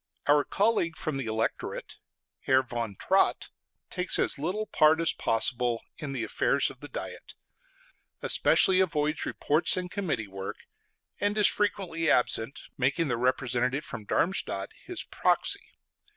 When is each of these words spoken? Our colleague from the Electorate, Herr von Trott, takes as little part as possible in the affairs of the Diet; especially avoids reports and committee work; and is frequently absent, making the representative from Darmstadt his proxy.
Our 0.25 0.43
colleague 0.43 0.97
from 0.97 1.17
the 1.17 1.27
Electorate, 1.27 1.97
Herr 2.47 2.63
von 2.63 2.95
Trott, 2.95 3.49
takes 3.91 4.17
as 4.17 4.39
little 4.39 4.65
part 4.65 4.99
as 4.99 5.13
possible 5.13 5.83
in 5.99 6.11
the 6.11 6.23
affairs 6.23 6.71
of 6.71 6.79
the 6.79 6.87
Diet; 6.87 7.35
especially 8.23 8.79
avoids 8.79 9.27
reports 9.27 9.77
and 9.77 9.91
committee 9.91 10.27
work; 10.27 10.57
and 11.19 11.37
is 11.37 11.45
frequently 11.47 12.09
absent, 12.09 12.61
making 12.79 13.09
the 13.09 13.17
representative 13.17 13.85
from 13.85 14.05
Darmstadt 14.05 14.71
his 14.73 15.03
proxy. 15.03 15.65